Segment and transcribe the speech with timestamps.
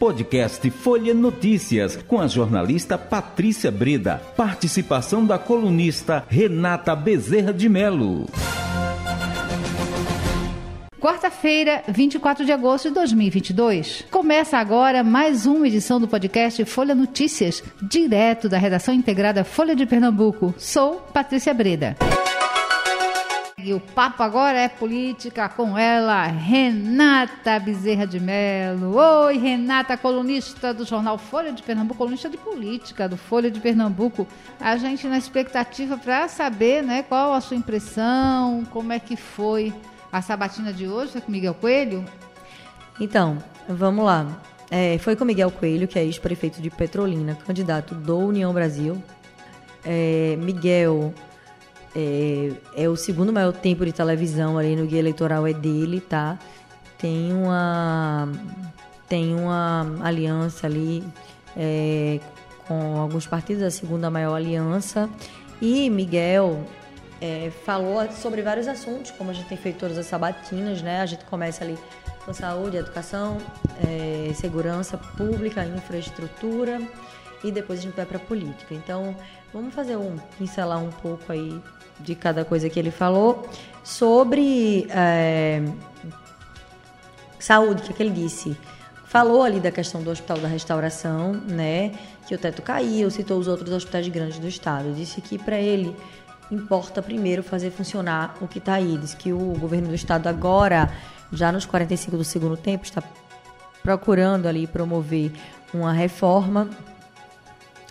[0.00, 4.16] Podcast Folha Notícias, com a jornalista Patrícia Breda.
[4.34, 8.26] Participação da colunista Renata Bezerra de Melo.
[10.98, 14.06] Quarta-feira, 24 de agosto de 2022.
[14.10, 19.84] Começa agora mais uma edição do podcast Folha Notícias, direto da redação integrada Folha de
[19.84, 20.54] Pernambuco.
[20.56, 21.94] Sou Patrícia Breda.
[23.62, 28.96] E o papo agora é política com ela, Renata Bezerra de Melo.
[28.96, 34.26] Oi, Renata, colunista do jornal Folha de Pernambuco, colunista de política do Folha de Pernambuco.
[34.58, 39.74] A gente na expectativa para saber, né, qual a sua impressão, como é que foi
[40.10, 42.04] a sabatina de hoje foi com Miguel Coelho?
[42.98, 43.38] Então,
[43.68, 44.26] vamos lá.
[44.70, 49.02] É, foi com Miguel Coelho, que é ex-prefeito de Petrolina, candidato do União Brasil.
[49.84, 51.12] É, Miguel
[51.94, 56.38] é, é, o segundo maior tempo de televisão ali no guia eleitoral é dele, tá?
[56.98, 58.28] Tem uma
[59.08, 61.02] tem uma aliança ali
[61.56, 62.20] é,
[62.68, 65.10] com alguns partidos, a segunda maior aliança.
[65.60, 66.64] E Miguel
[67.20, 71.00] é, falou sobre vários assuntos, como a gente tem feito todas as sabatinas, né?
[71.00, 71.76] A gente começa ali
[72.24, 73.38] com saúde, educação,
[73.84, 76.80] é, segurança pública, infraestrutura
[77.42, 78.74] e depois a gente vai para política.
[78.74, 79.16] Então,
[79.52, 81.60] vamos fazer um pincelar um pouco aí
[81.98, 83.48] de cada coisa que ele falou
[83.84, 85.62] sobre é,
[87.38, 88.56] saúde, que, é que ele disse.
[89.04, 91.92] Falou ali da questão do Hospital da Restauração, né?
[92.28, 94.92] Que o teto caiu, citou os outros hospitais grandes do estado.
[94.94, 95.96] Disse que para ele
[96.50, 98.96] importa primeiro fazer funcionar o que está aí.
[98.98, 100.92] Diz que o governo do estado agora,
[101.32, 103.02] já nos 45 do segundo tempo, está
[103.82, 105.32] procurando ali promover
[105.74, 106.68] uma reforma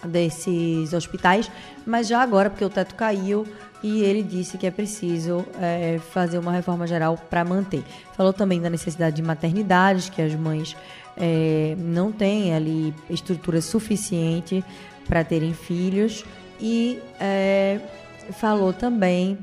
[0.04, 1.52] desses hospitais,
[1.86, 3.46] mas já agora, porque o teto caiu
[3.82, 7.84] e ele disse que é preciso é, fazer uma reforma geral para manter.
[8.16, 10.76] Falou também da necessidade de maternidades, que as mães
[11.16, 14.64] é, não têm ali estrutura suficiente
[15.08, 16.26] para terem filhos
[16.60, 17.80] e é,
[18.34, 19.38] falou também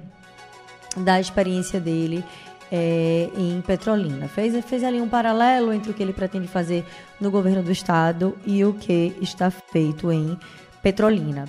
[0.97, 2.25] da experiência dele
[2.71, 4.29] é, em Petrolina.
[4.29, 6.85] Fez, fez ali um paralelo entre o que ele pretende fazer
[7.21, 10.39] no governo do estado e o que está feito em
[10.83, 11.47] Petrolina.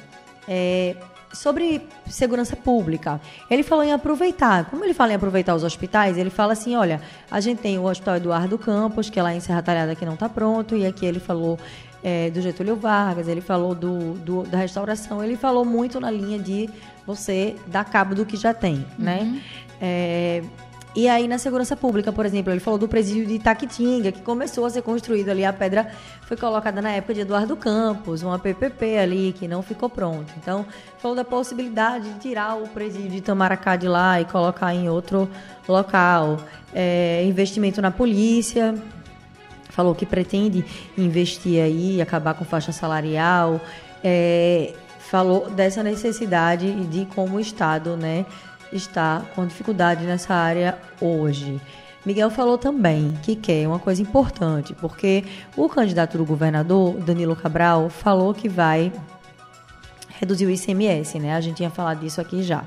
[0.48, 0.96] É,
[1.34, 3.20] sobre segurança pública,
[3.50, 4.66] ele falou em aproveitar.
[4.66, 7.86] Como ele fala em aproveitar os hospitais, ele fala assim: olha, a gente tem o
[7.86, 11.06] Hospital Eduardo Campos, que é lá em Serra Talhada que não está pronto, e aqui
[11.06, 11.60] ele falou
[12.04, 16.40] é, do Getúlio Vargas, ele falou do, do, da restauração, ele falou muito na linha
[16.40, 16.70] de
[17.06, 19.20] você dar cabo do que já tem, né?
[19.22, 19.32] uhum.
[19.32, 19.42] né?
[19.80, 20.44] É,
[21.00, 24.66] e aí, na segurança pública, por exemplo, ele falou do presídio de Itaquitinga, que começou
[24.66, 25.46] a ser construído ali.
[25.46, 25.92] A pedra
[26.24, 30.34] foi colocada na época de Eduardo Campos, uma PPP ali, que não ficou pronto.
[30.42, 30.66] Então,
[30.98, 35.30] falou da possibilidade de tirar o presídio de Tamaracá de lá e colocar em outro
[35.70, 36.38] local.
[36.74, 38.74] É, investimento na polícia,
[39.70, 40.66] falou que pretende
[40.98, 43.62] investir aí, acabar com faixa salarial,
[44.04, 48.26] é, falou dessa necessidade de como o Estado né,
[48.72, 51.62] está com dificuldade nessa área hoje.
[52.06, 57.90] Miguel falou também que quer uma coisa importante, porque o candidato do governador, Danilo Cabral,
[57.90, 58.94] falou que vai
[60.20, 61.36] reduzir o ICMS, né?
[61.36, 62.64] A gente tinha falado disso aqui já.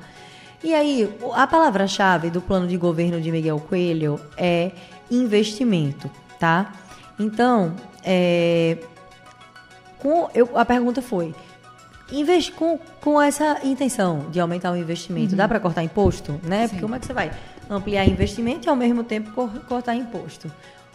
[0.62, 4.72] E aí, a palavra-chave do plano de governo de Miguel Coelho é
[5.10, 6.74] investimento, tá?
[7.18, 7.74] Então,
[8.04, 8.76] é,
[9.98, 11.34] com, eu, a pergunta foi:
[12.12, 15.36] investe com, com essa intenção de aumentar o investimento, uhum.
[15.36, 16.62] dá para cortar imposto, né?
[16.62, 16.68] Sim.
[16.68, 17.30] Porque como é que você vai
[17.68, 20.50] ampliar investimento e ao mesmo tempo cortar imposto?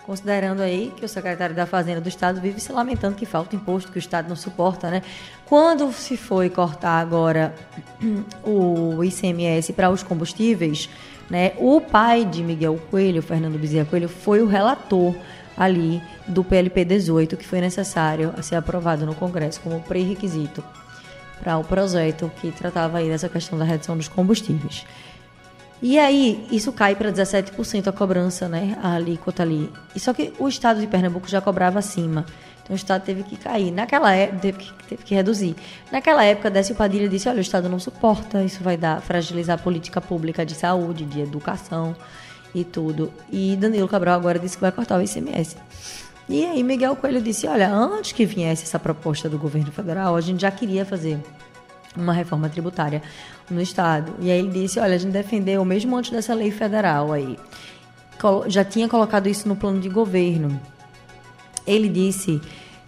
[0.05, 3.91] Considerando aí que o secretário da Fazenda do Estado vive se lamentando que falta imposto,
[3.91, 5.01] que o Estado não suporta, né?
[5.47, 7.55] Quando se foi cortar agora
[8.45, 10.89] o ICMS para os combustíveis,
[11.27, 11.53] né?
[11.57, 15.15] O pai de Miguel Coelho, Fernando Bezerra Coelho, foi o relator
[15.57, 20.63] ali do PLP 18 que foi necessário a ser aprovado no Congresso como pré-requisito
[21.39, 24.85] para o projeto que tratava aí dessa questão da redução dos combustíveis.
[25.81, 28.77] E aí, isso cai para 17% a cobrança, né?
[28.81, 29.71] A alíquota ali.
[29.95, 32.25] E só que o estado de Pernambuco já cobrava acima.
[32.65, 33.71] Então o Estado teve que cair.
[33.71, 35.55] Naquela época, teve que, teve que reduzir.
[35.91, 39.61] Naquela época, Décio Padilha disse: olha, o Estado não suporta, isso vai dar, fragilizar a
[39.61, 41.95] política pública de saúde, de educação
[42.55, 43.13] e tudo.
[43.31, 45.57] E Danilo Cabral agora disse que vai cortar o ICMS.
[46.27, 50.21] E aí Miguel Coelho disse: olha, antes que viesse essa proposta do governo federal, a
[50.21, 51.19] gente já queria fazer
[51.95, 53.01] uma reforma tributária
[53.49, 54.13] no estado.
[54.19, 57.37] E aí ele disse: olha, a gente defendeu mesmo antes dessa lei federal aí.
[58.47, 60.59] Já tinha colocado isso no plano de governo.
[61.67, 62.41] Ele disse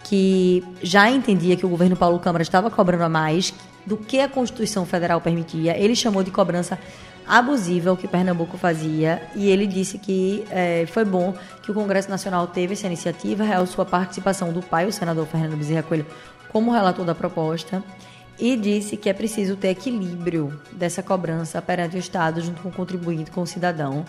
[0.04, 3.52] que já entendia que o governo Paulo Câmara estava cobrando a mais
[3.84, 5.76] do que a Constituição Federal permitia.
[5.76, 6.78] Ele chamou de cobrança
[7.28, 12.08] abusiva o que Pernambuco fazia e ele disse que é, foi bom que o Congresso
[12.08, 16.06] Nacional teve essa iniciativa, realçou a participação do pai, o senador Fernando Bezerra Coelho,
[16.50, 17.84] como relator da proposta
[18.38, 22.72] e disse que é preciso ter equilíbrio dessa cobrança perante o Estado junto com o
[22.72, 24.04] contribuinte, com o cidadão,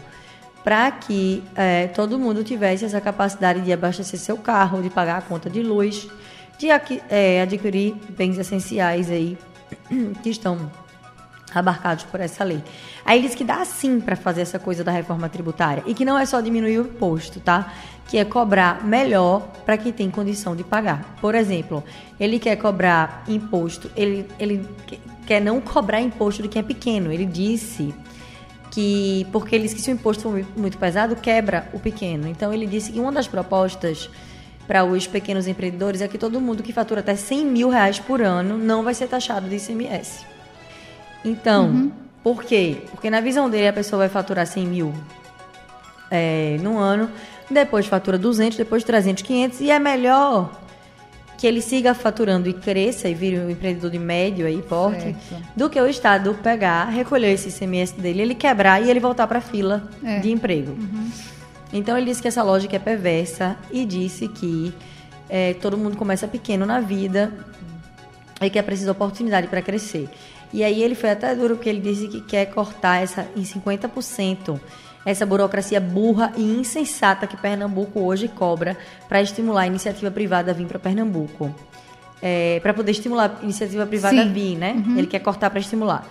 [0.63, 5.21] para que é, todo mundo tivesse essa capacidade de abastecer seu carro, de pagar a
[5.21, 6.07] conta de luz,
[6.57, 6.67] de
[7.09, 9.37] é, adquirir bens essenciais aí
[10.21, 10.69] que estão
[11.53, 12.63] abarcados por essa lei.
[13.05, 16.05] Aí ele diz que dá sim para fazer essa coisa da reforma tributária e que
[16.05, 17.73] não é só diminuir o imposto, tá?
[18.07, 21.15] Que é cobrar melhor para quem tem condição de pagar.
[21.21, 21.83] Por exemplo,
[22.19, 24.67] ele quer cobrar imposto, ele, ele
[25.25, 27.11] quer não cobrar imposto de quem é pequeno.
[27.11, 27.93] Ele disse
[28.71, 32.27] que porque ele disse que se o imposto for muito pesado quebra o pequeno.
[32.27, 34.09] Então ele disse que uma das propostas
[34.67, 38.21] para os pequenos empreendedores é que todo mundo que fatura até 100 mil reais por
[38.21, 40.25] ano não vai ser taxado de ICMS.
[41.23, 41.91] Então, uhum.
[42.23, 42.77] por quê?
[42.91, 44.93] Porque na visão dele a pessoa vai faturar 100 mil
[46.09, 47.09] é, no ano,
[47.49, 50.51] depois fatura 200, depois 300, 500 e é melhor
[51.39, 55.15] que ele siga faturando e cresça e vire um empreendedor de médio aí, porte,
[55.55, 59.37] do que o Estado pegar, recolher esse ICMS dele, ele quebrar e ele voltar para
[59.37, 60.19] a fila é.
[60.19, 60.71] de emprego.
[60.71, 61.09] Uhum.
[61.71, 64.73] Então ele disse que essa lógica é perversa e disse que
[65.29, 67.31] é, todo mundo começa pequeno na vida
[68.41, 70.09] e que é preciso oportunidade para crescer.
[70.51, 74.59] E aí ele foi até duro porque ele disse que quer cortar essa em 50%
[75.05, 80.53] essa burocracia burra e insensata que Pernambuco hoje cobra para estimular a iniciativa privada a
[80.53, 81.53] vir para Pernambuco.
[82.21, 84.29] É, para poder estimular a iniciativa privada Sim.
[84.29, 84.83] a vir, né?
[84.85, 84.97] Uhum.
[84.97, 86.05] Ele quer cortar para estimular.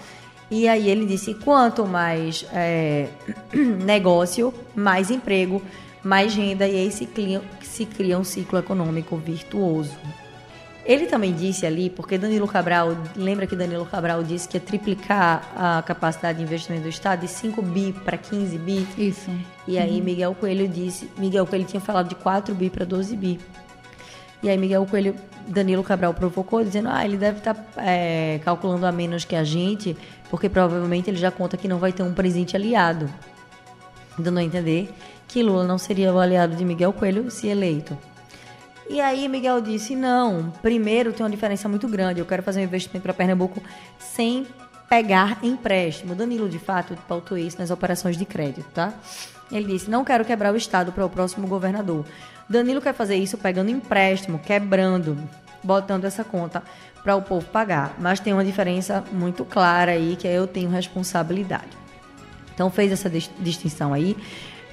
[0.50, 3.08] E aí ele disse: quanto mais é,
[3.84, 5.62] negócio, mais emprego,
[6.02, 9.94] mais renda, e aí se cria, se cria um ciclo econômico virtuoso.
[10.88, 15.46] Ele também disse ali, porque Danilo Cabral, lembra que Danilo Cabral disse que ia triplicar
[15.54, 18.88] a capacidade de investimento do Estado de 5 bi para 15 bi?
[18.96, 19.30] Isso.
[19.66, 20.04] E aí uhum.
[20.04, 23.38] Miguel Coelho disse, Miguel Coelho tinha falado de 4 bi para 12 bi.
[24.42, 25.14] E aí Miguel Coelho,
[25.46, 29.44] Danilo Cabral provocou, dizendo, ah, ele deve estar tá, é, calculando a menos que a
[29.44, 29.94] gente,
[30.30, 33.10] porque provavelmente ele já conta que não vai ter um presente aliado.
[34.18, 34.88] Dando a entender
[35.26, 37.94] que Lula não seria o aliado de Miguel Coelho se eleito.
[38.88, 42.20] E aí Miguel disse: não, primeiro tem uma diferença muito grande.
[42.20, 43.62] Eu quero fazer um investimento para Pernambuco
[43.98, 44.46] sem
[44.88, 46.14] pegar empréstimo.
[46.14, 48.94] Danilo, de fato, pautou isso nas operações de crédito, tá?
[49.52, 52.04] Ele disse: não quero quebrar o Estado para o próximo governador.
[52.48, 55.18] Danilo quer fazer isso pegando empréstimo, quebrando,
[55.62, 56.62] botando essa conta
[57.02, 57.94] para o povo pagar.
[57.98, 61.76] Mas tem uma diferença muito clara aí, que é eu tenho responsabilidade.
[62.54, 64.16] Então fez essa distinção aí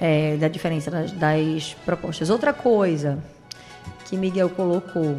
[0.00, 2.30] é, da diferença das, das propostas.
[2.30, 3.22] Outra coisa
[4.08, 5.16] que Miguel colocou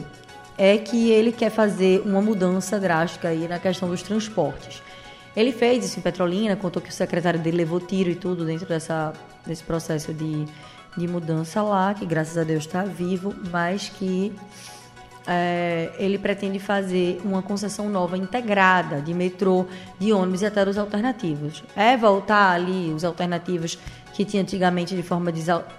[0.58, 4.82] é que ele quer fazer uma mudança drástica aí na questão dos transportes.
[5.36, 8.66] Ele fez isso em Petrolina, contou que o secretário dele levou tiro e tudo dentro
[8.66, 9.14] dessa,
[9.46, 10.46] desse processo de,
[10.98, 14.34] de mudança lá, que graças a Deus está vivo, mas que
[15.28, 19.66] é, ele pretende fazer uma concessão nova integrada de metrô,
[20.00, 21.64] de ônibus e até dos alternativos.
[21.76, 23.78] É voltar ali os alternativos
[24.14, 25.32] que tinha antigamente de forma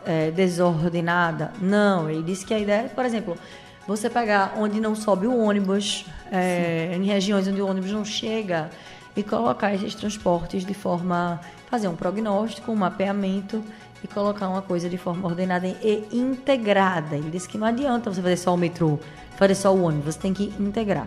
[0.04, 1.52] é, desordenada.
[1.60, 3.36] Não, ele disse que a ideia por exemplo,
[3.86, 8.70] você pegar onde não sobe o ônibus, é, em regiões onde o ônibus não chega,
[9.16, 11.40] e colocar esses transportes de forma.
[11.70, 13.64] fazer um prognóstico, um mapeamento
[14.02, 17.16] e colocar uma coisa de forma ordenada e integrada.
[17.16, 18.98] Ele disse que não adianta você fazer só o metrô,
[19.38, 21.06] fazer só o ônibus, você tem que integrar.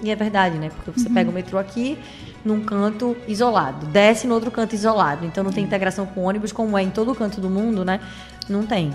[0.00, 0.70] E é verdade, né?
[0.70, 1.14] Porque você uhum.
[1.14, 1.98] pega o metrô aqui,
[2.44, 5.26] num canto isolado, desce no outro canto isolado.
[5.26, 8.00] Então não tem integração com ônibus como é em todo canto do mundo, né?
[8.48, 8.92] Não tem.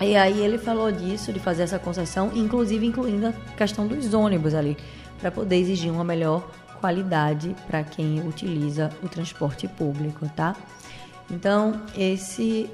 [0.00, 4.54] E aí ele falou disso, de fazer essa concessão, inclusive incluindo a questão dos ônibus
[4.54, 4.74] ali,
[5.20, 6.50] para poder exigir uma melhor
[6.80, 10.56] qualidade para quem utiliza o transporte público, tá?
[11.30, 12.70] Então, esse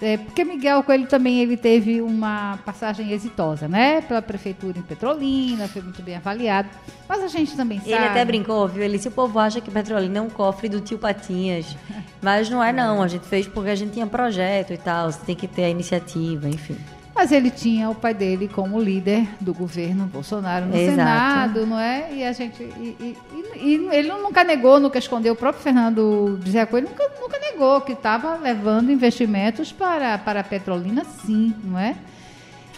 [0.00, 4.00] é, porque Miguel Coelho também ele teve uma passagem exitosa, né?
[4.02, 6.68] Pela prefeitura em Petrolina, foi muito bem avaliado.
[7.08, 7.92] Mas a gente também sabe.
[7.92, 8.82] Ele até brincou, viu?
[8.82, 11.76] Ele se o povo acha que Petrolina é um cofre do tio Patinhas.
[12.20, 13.02] Mas não é, não.
[13.02, 15.10] A gente fez porque a gente tinha projeto e tal.
[15.10, 16.76] Você tem que ter a iniciativa, enfim.
[17.16, 20.90] Mas ele tinha o pai dele como líder do governo Bolsonaro no Exato.
[20.90, 22.12] Senado, não é?
[22.12, 22.62] E a gente.
[22.62, 23.16] E, e,
[23.56, 25.32] e, ele nunca negou, nunca escondeu.
[25.32, 30.44] O próprio Fernando José Coelho nunca, nunca negou que estava levando investimentos para, para a
[30.44, 31.96] Petrolina, sim, não é?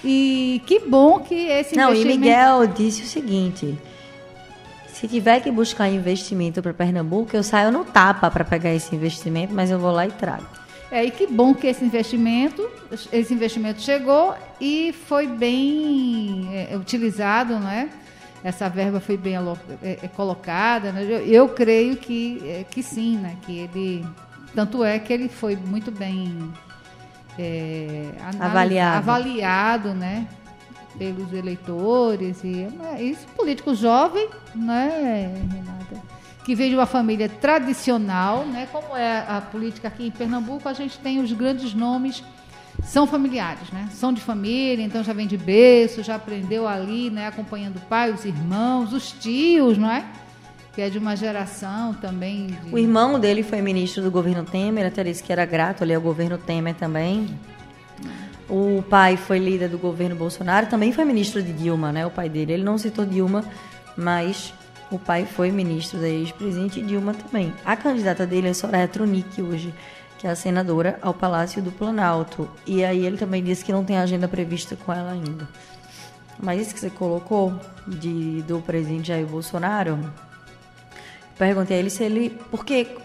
[0.05, 2.21] E que bom que esse não, investimento.
[2.21, 3.77] Não, e Miguel disse o seguinte:
[4.87, 9.53] se tiver que buscar investimento para Pernambuco, eu saio no tapa para pegar esse investimento,
[9.53, 10.47] mas eu vou lá e trago.
[10.91, 12.67] É, e que bom que esse investimento,
[13.13, 17.89] esse investimento chegou e foi bem é, utilizado, não é?
[18.43, 19.35] Essa verba foi bem
[19.83, 20.91] é, é, colocada.
[20.93, 21.03] Né?
[21.05, 23.37] Eu, eu, creio que, é, que sim, né?
[23.43, 24.07] Que ele,
[24.55, 26.53] tanto é que ele foi muito bem
[27.39, 28.97] é, avaliado.
[28.99, 30.27] avaliado, né?
[30.97, 32.67] Pelos eleitores e
[32.99, 36.08] isso político jovem, né, Renata?
[36.49, 38.67] Que vem de uma família tradicional, né?
[38.73, 42.25] Como é a política aqui em Pernambuco, a gente tem os grandes nomes
[42.83, 43.87] são familiares, né?
[43.93, 47.27] São de família, então já vem de berço, já aprendeu ali, né?
[47.27, 50.07] Acompanhando o pai, os irmãos, os tios, não é?
[50.73, 52.47] Que é de uma geração também.
[52.47, 52.73] De...
[52.75, 56.01] O irmão dele foi ministro do governo Temer, até disse que era grato ali ao
[56.01, 57.29] governo Temer também.
[58.49, 62.07] O pai foi líder do governo Bolsonaro, também foi ministro de Dilma, né?
[62.07, 62.55] O pai dele.
[62.55, 63.45] Ele não citou Dilma,
[63.95, 64.55] mas
[64.91, 67.53] o pai foi ministro da ex-presidente Dilma também.
[67.65, 69.75] A candidata dele é Soraya Tronic hoje,
[70.19, 72.49] que é a senadora ao Palácio do Planalto.
[72.67, 75.49] E aí ele também disse que não tem agenda prevista com ela ainda.
[76.41, 77.53] Mas isso que você colocou
[77.87, 79.99] de, do presidente Jair Bolsonaro,
[81.37, 82.31] perguntei a ele se ele.
[82.51, 82.97] Porque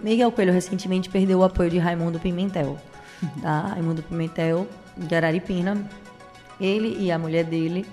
[0.00, 2.78] Miguel Coelho recentemente perdeu o apoio de Raimundo Pimentel.
[3.42, 3.60] Tá?
[3.72, 4.66] Raimundo Pimentel,
[4.96, 5.84] de Araripina.
[6.58, 7.84] Ele e a mulher dele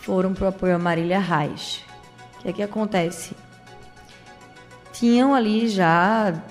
[0.00, 1.89] foram para o apoio a Marília Reis.
[2.40, 3.36] O que é que acontece?
[4.94, 6.42] Tinham ali já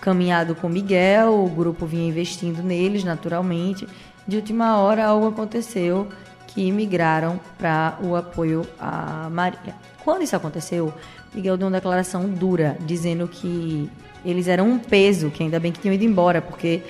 [0.00, 3.86] caminhado com Miguel, o grupo vinha investindo neles naturalmente.
[4.26, 6.08] De última hora algo aconteceu
[6.46, 9.74] que migraram para o apoio a Maria.
[10.02, 10.94] Quando isso aconteceu,
[11.34, 13.90] Miguel deu uma declaração dura, dizendo que
[14.24, 16.82] eles eram um peso, que ainda bem que tinham ido embora, porque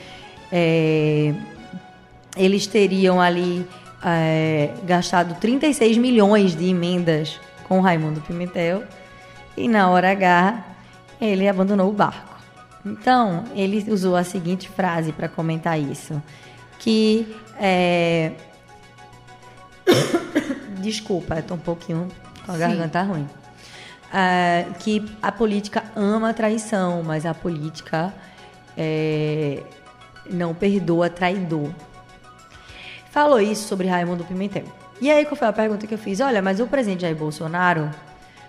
[0.52, 1.34] é,
[2.36, 3.66] eles teriam ali
[4.04, 8.84] é, gastado 36 milhões de emendas com Raimundo Pimentel
[9.56, 10.64] e na hora H
[11.20, 12.34] ele abandonou o barco.
[12.84, 16.22] Então ele usou a seguinte frase para comentar isso,
[16.78, 18.32] que é...
[20.80, 22.08] desculpa, estou um pouquinho
[22.44, 22.60] com a Sim.
[22.60, 23.28] garganta ruim.
[24.12, 28.14] É, que a política ama a traição, mas a política
[28.76, 29.62] é,
[30.30, 31.70] não perdoa traidor.
[33.10, 34.83] Falou isso sobre Raimundo Pimentel.
[35.00, 36.20] E aí, qual foi a pergunta que eu fiz?
[36.20, 37.90] Olha, mas o presidente Jair Bolsonaro,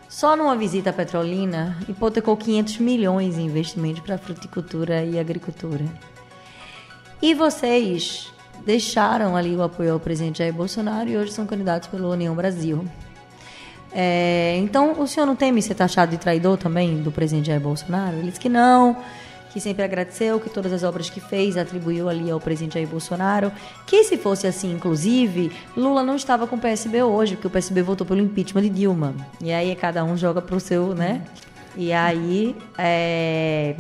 [0.07, 5.83] só numa visita à Petrolina, hipotecou 500 milhões em investimento para fruticultura e agricultura.
[7.21, 8.31] E vocês
[8.65, 12.85] deixaram ali o apoio ao presidente Jair Bolsonaro e hoje são candidatos pela União Brasil.
[13.91, 18.17] É, então, o senhor não teme ser taxado de traidor também do presidente Jair Bolsonaro?
[18.17, 18.97] Ele disse que não,
[19.55, 23.53] que sempre agradeceu, que todas as obras que fez atribuiu ali ao presidente Jair Bolsonaro.
[23.85, 27.81] Que se fosse assim, inclusive, Lula não estava com o PSB hoje, porque o PSB
[27.81, 29.15] votou pelo impeachment de Dilma.
[29.39, 31.25] E aí cada um joga pro seu, né?
[31.73, 33.77] E aí, é...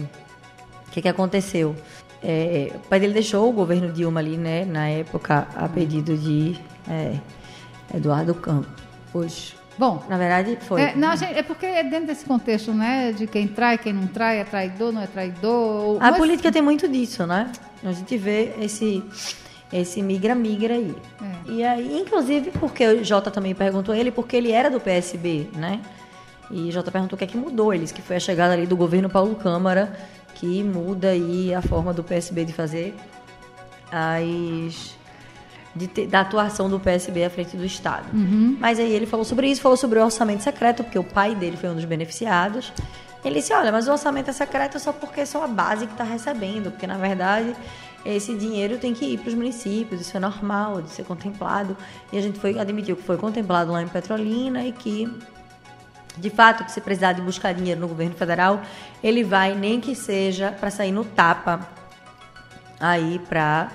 [0.87, 1.75] o que, que aconteceu?
[2.23, 6.55] É, o pai dele deixou o governo Dilma ali, né, na época, a pedido de
[6.89, 7.19] é,
[7.93, 9.55] Eduardo Campos.
[9.77, 10.81] Bom, na verdade foi.
[10.81, 14.07] É, não, gente, é porque é dentro desse contexto, né, de quem trai, quem não
[14.07, 15.97] trai, é traidor, não é traidor.
[16.01, 16.17] A mas...
[16.17, 17.51] política tem muito disso, né?
[17.83, 19.03] A gente vê esse
[19.73, 20.95] esse migra-migra aí.
[21.21, 21.51] É.
[21.51, 25.49] E aí, inclusive, porque o Jota também perguntou a ele, porque ele era do PSB,
[25.55, 25.81] né?
[26.49, 27.73] E Jota perguntou o que é que mudou.
[27.73, 29.93] Eles que foi a chegada ali do governo Paulo Câmara,
[30.35, 32.95] que muda aí a forma do PSB de fazer
[33.91, 34.95] as
[35.75, 38.05] de, da atuação do PSB à frente do Estado.
[38.13, 38.57] Uhum.
[38.59, 41.57] Mas aí ele falou sobre isso, falou sobre o orçamento secreto, porque o pai dele
[41.57, 42.71] foi um dos beneficiados.
[43.23, 45.93] Ele disse: olha, mas o orçamento é secreto só porque é só a base que
[45.93, 47.55] está recebendo, porque na verdade
[48.05, 51.75] esse dinheiro tem que ir para os municípios, isso é normal de ser contemplado.
[52.13, 55.11] E a gente foi admitiu que foi contemplado lá em Petrolina e que
[56.17, 58.61] de fato, que se precisar de buscar dinheiro no governo federal,
[59.03, 61.67] ele vai, nem que seja para sair no tapa
[62.79, 63.69] aí para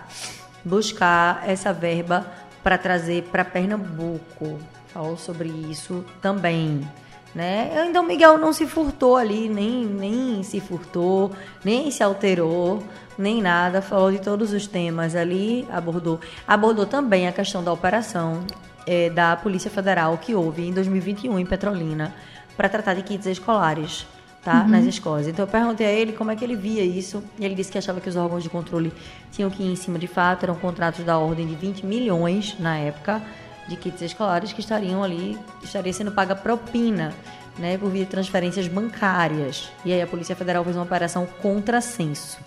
[0.64, 2.26] buscar essa verba
[2.62, 4.58] para trazer para Pernambuco.
[4.88, 6.86] Falou sobre isso também.
[7.34, 7.86] Né?
[7.88, 11.30] Então Miguel não se furtou ali, nem, nem se furtou,
[11.64, 12.82] nem se alterou,
[13.16, 13.80] nem nada.
[13.80, 16.18] Falou de todos os temas ali, abordou.
[16.46, 18.44] Abordou também a questão da operação
[18.86, 22.12] é, da Polícia Federal que houve em 2021 em Petrolina
[22.56, 24.06] para tratar de kits escolares
[24.44, 24.62] tá?
[24.62, 24.68] Uhum.
[24.68, 25.26] nas escolas.
[25.26, 27.78] Então eu perguntei a ele como é que ele via isso, e ele disse que
[27.78, 28.92] achava que os órgãos de controle
[29.32, 32.76] tinham que ir em cima de fato, eram contratos da ordem de 20 milhões na
[32.76, 33.22] época
[33.68, 37.14] de kits escolares que estariam ali, estaria sendo paga propina,
[37.58, 39.70] né, por via de transferências bancárias.
[39.84, 42.38] E aí a Polícia Federal fez uma operação contrassenso.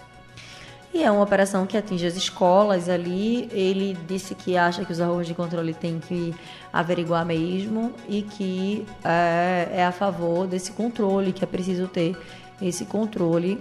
[0.93, 3.49] E é uma operação que atinge as escolas ali.
[3.51, 6.35] Ele disse que acha que os órgãos de controle têm que
[6.71, 12.15] averiguar mesmo e que é, é a favor desse controle, que é preciso ter
[12.61, 13.59] esse controle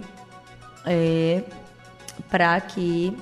[0.85, 1.41] é,
[2.29, 3.17] para que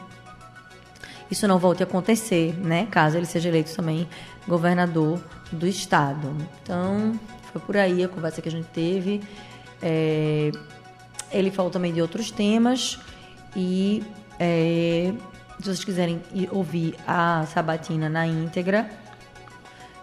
[1.29, 2.87] isso não volte a acontecer, né?
[2.91, 4.05] Caso ele seja eleito também
[4.45, 6.35] governador do estado.
[6.61, 7.17] Então,
[7.53, 9.21] foi por aí a conversa que a gente teve.
[9.81, 10.51] É,
[11.31, 12.99] ele falou também de outros temas
[13.55, 14.03] e
[14.39, 15.13] é,
[15.59, 18.89] se vocês quiserem ouvir a sabatina na íntegra,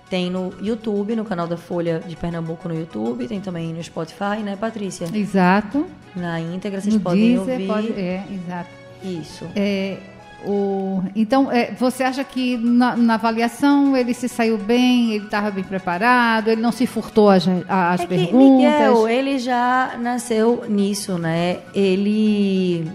[0.08, 4.38] tem no YouTube, no canal da Folha de Pernambuco no YouTube, tem também no Spotify,
[4.42, 5.06] né, Patrícia?
[5.12, 5.86] Exato.
[6.16, 7.66] Na íntegra vocês no podem Deezer, ouvir.
[7.66, 8.70] Pode, é, exato.
[9.02, 9.46] Isso.
[9.54, 9.98] É,
[10.46, 15.50] o, então, é, você acha que na, na, avaliação ele se saiu bem, ele estava
[15.50, 18.72] bem preparado, ele não se furtou as, as é perguntas?
[18.72, 21.58] Miguel, ele já nasceu nisso, né?
[21.74, 22.90] Ele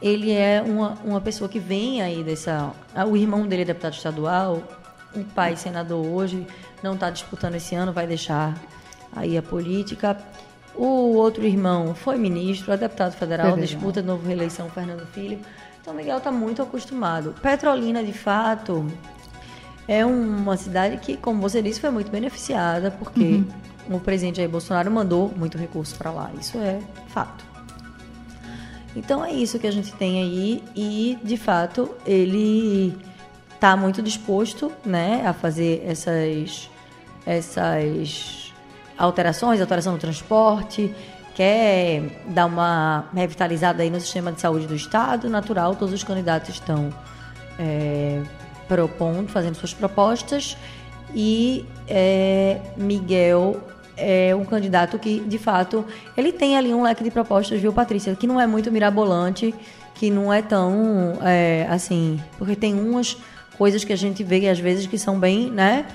[0.00, 2.72] ele é uma, uma pessoa que vem aí dessa.
[3.08, 4.62] O irmão dele é deputado estadual,
[5.14, 6.46] o pai senador hoje,
[6.82, 8.54] não está disputando esse ano, vai deixar
[9.14, 10.16] aí a política.
[10.74, 13.66] O outro irmão foi ministro, é deputado federal, federal.
[13.66, 15.38] disputa de novo reeleição, Fernando Filho.
[15.80, 17.34] Então, Miguel está muito acostumado.
[17.42, 18.86] Petrolina, de fato,
[19.88, 23.42] é uma cidade que, como você disse, foi muito beneficiada, porque
[23.88, 23.96] uhum.
[23.96, 26.30] o presidente Jair Bolsonaro mandou muito recurso para lá.
[26.38, 26.78] Isso é
[27.08, 27.49] fato.
[28.94, 32.96] Então é isso que a gente tem aí e, de fato, ele
[33.54, 36.68] está muito disposto, né, a fazer essas
[37.26, 38.52] essas
[38.98, 40.94] alterações, alteração no transporte,
[41.34, 46.50] quer dar uma revitalizada aí no sistema de saúde do Estado, natural, todos os candidatos
[46.50, 46.90] estão
[47.58, 48.22] é,
[48.66, 50.56] propondo, fazendo suas propostas.
[51.14, 53.60] E é, Miguel
[54.00, 55.84] é um candidato que, de fato,
[56.16, 59.54] ele tem ali um leque de propostas, viu, Patrícia, que não é muito mirabolante,
[59.94, 63.16] que não é tão, é, assim, porque tem umas
[63.56, 65.86] coisas que a gente vê às vezes que são bem, né,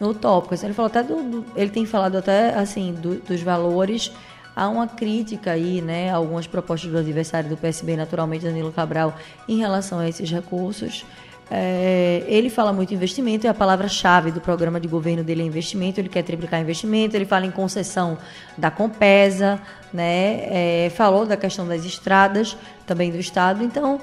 [0.00, 0.62] utópicas.
[0.62, 4.12] Ele falou até do, do ele tem falado até, assim, do, dos valores
[4.56, 9.14] Há uma crítica aí, né, algumas propostas do adversário do PSB, naturalmente, Danilo Cabral,
[9.46, 11.04] em relação a esses recursos.
[11.48, 16.00] É, ele fala muito investimento, é a palavra-chave do programa de governo dele é investimento,
[16.00, 18.18] ele quer triplicar investimento, ele fala em concessão
[18.58, 19.60] da Compesa,
[19.92, 20.40] né,
[20.86, 24.00] é, falou da questão das estradas também do Estado, então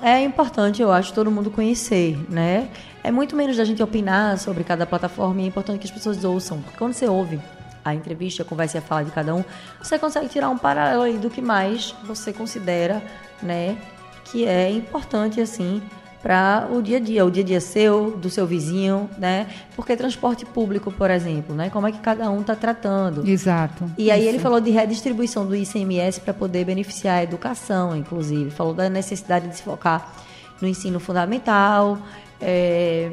[0.00, 2.70] é importante, eu acho, todo mundo conhecer, né?
[3.04, 6.24] É muito menos da gente opinar sobre cada plataforma e é importante que as pessoas
[6.24, 7.38] ouçam, porque quando você ouve
[7.84, 9.44] a entrevista, a conversa e a fala de cada um,
[9.82, 13.02] você consegue tirar um paralelo aí do que mais você considera,
[13.42, 13.76] né,
[14.24, 15.82] que é importante assim
[16.22, 19.46] para o dia a dia, o dia a dia seu, do seu vizinho, né?
[19.74, 21.70] Porque transporte público, por exemplo, né?
[21.70, 23.26] Como é que cada um está tratando?
[23.26, 23.90] Exato.
[23.96, 24.28] E aí Isso.
[24.28, 28.50] ele falou de redistribuição do ICMS para poder beneficiar a educação, inclusive.
[28.50, 30.12] Falou da necessidade de se focar
[30.60, 31.98] no ensino fundamental,
[32.40, 33.12] é,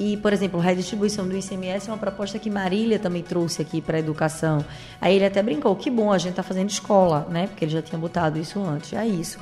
[0.00, 3.98] e, por exemplo, redistribuição do ICMS é uma proposta que Marília também trouxe aqui para
[3.98, 4.64] a educação.
[4.98, 7.48] Aí ele até brincou, que bom, a gente está fazendo escola, né?
[7.48, 8.94] Porque ele já tinha botado isso antes.
[8.94, 9.38] É isso.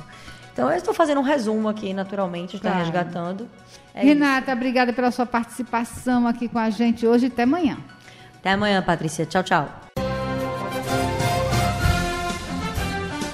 [0.59, 2.77] Então, eu estou fazendo um resumo aqui, naturalmente, está tá.
[2.79, 3.47] resgatando.
[3.93, 4.57] É Renata, isso.
[4.57, 7.27] obrigada pela sua participação aqui com a gente hoje.
[7.27, 7.77] Até amanhã.
[8.39, 9.25] Até amanhã, Patrícia.
[9.25, 9.69] Tchau, tchau.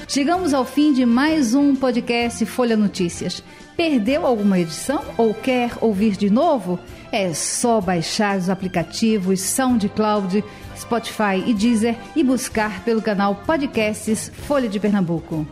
[0.08, 3.44] Chegamos ao fim de mais um podcast Folha Notícias.
[3.76, 6.80] Perdeu alguma edição ou quer ouvir de novo?
[7.12, 10.44] É só baixar os aplicativos SoundCloud,
[10.78, 15.48] Spotify e Deezer e buscar pelo canal Podcasts Folha de Pernambuco.